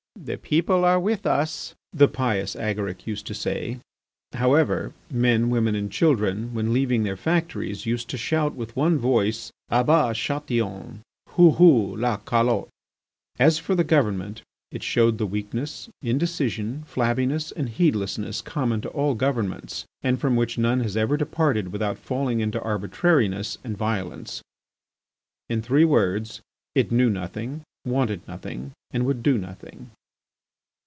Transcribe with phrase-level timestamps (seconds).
[0.23, 3.79] "The people are with us," the pious Agaric used to say.
[4.33, 9.51] However, men, women, and children, when leaving their factories, used to shout with one voice:
[9.69, 10.99] A bas Chatillon!
[11.29, 11.51] Hou!
[11.51, 11.95] Hou!
[11.97, 12.67] la calotte!
[13.39, 19.15] As for the government, it showed the weakness, indecision, flabbiness, and heedlessness common to all
[19.15, 24.43] governments, and from which none has ever departed without falling into arbitrariness and violence.
[25.49, 26.41] In three words
[26.75, 29.89] it knew nothing, wanted nothing, and would do nothing.